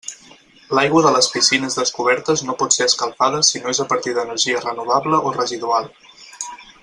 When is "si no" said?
3.51-3.71